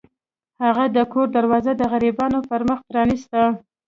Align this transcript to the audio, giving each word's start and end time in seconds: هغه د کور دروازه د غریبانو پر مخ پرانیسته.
هغه 0.63 0.85
د 0.95 0.97
کور 1.11 1.27
دروازه 1.37 1.71
د 1.77 1.81
غریبانو 1.91 2.39
پر 2.49 2.61
مخ 2.69 2.79
پرانیسته. 2.89 3.41